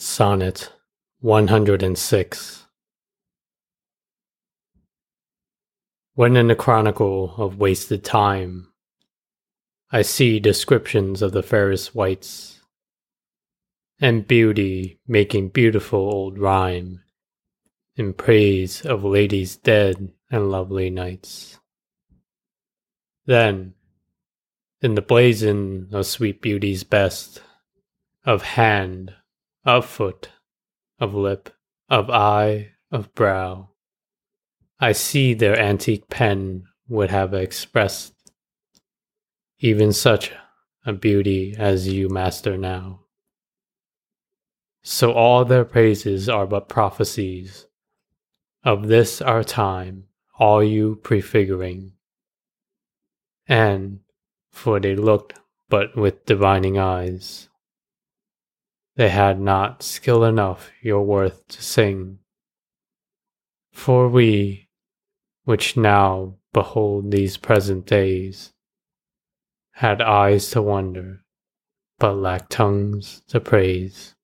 Sonnet 0.00 0.72
106 1.22 2.66
When 6.14 6.36
in 6.36 6.46
the 6.46 6.54
chronicle 6.54 7.34
of 7.36 7.58
wasted 7.58 8.04
time 8.04 8.68
I 9.90 10.02
see 10.02 10.38
descriptions 10.38 11.20
of 11.20 11.32
the 11.32 11.42
fairest 11.42 11.96
wights, 11.96 12.60
And 14.00 14.28
beauty 14.28 15.00
making 15.08 15.48
beautiful 15.48 15.98
old 15.98 16.38
rhyme 16.38 17.02
In 17.96 18.12
praise 18.12 18.86
of 18.86 19.02
ladies 19.02 19.56
dead 19.56 20.12
and 20.30 20.48
lovely 20.48 20.90
knights, 20.90 21.58
Then, 23.26 23.74
in 24.80 24.94
the 24.94 25.02
blazon 25.02 25.88
of 25.90 26.06
sweet 26.06 26.40
beauty's 26.40 26.84
best, 26.84 27.42
Of 28.24 28.42
hand, 28.42 29.16
of 29.64 29.86
foot, 29.86 30.30
of 30.98 31.14
lip, 31.14 31.50
of 31.88 32.10
eye, 32.10 32.72
of 32.90 33.14
brow, 33.14 33.70
I 34.80 34.92
see 34.92 35.34
their 35.34 35.58
antique 35.58 36.08
pen 36.08 36.64
would 36.88 37.10
have 37.10 37.34
expressed 37.34 38.14
even 39.58 39.92
such 39.92 40.32
a 40.86 40.92
beauty 40.92 41.54
as 41.58 41.88
you 41.88 42.08
master 42.08 42.56
now. 42.56 43.00
So 44.82 45.12
all 45.12 45.44
their 45.44 45.64
praises 45.64 46.28
are 46.28 46.46
but 46.46 46.68
prophecies 46.68 47.66
of 48.64 48.88
this 48.88 49.20
our 49.20 49.44
time, 49.44 50.04
all 50.38 50.62
you 50.62 50.96
prefiguring. 50.96 51.92
And, 53.46 54.00
for 54.52 54.78
they 54.78 54.94
looked 54.94 55.34
but 55.68 55.96
with 55.96 56.24
divining 56.24 56.78
eyes, 56.78 57.47
they 58.98 59.08
had 59.10 59.40
not 59.40 59.80
skill 59.80 60.24
enough 60.24 60.72
your 60.82 61.02
worth 61.02 61.46
to 61.46 61.62
sing. 61.62 62.18
For 63.70 64.08
we, 64.08 64.70
which 65.44 65.76
now 65.76 66.34
behold 66.52 67.12
these 67.12 67.36
present 67.36 67.86
days, 67.86 68.52
had 69.74 70.02
eyes 70.02 70.50
to 70.50 70.60
wonder, 70.60 71.22
but 72.00 72.14
lacked 72.14 72.50
tongues 72.50 73.22
to 73.28 73.38
praise. 73.38 74.16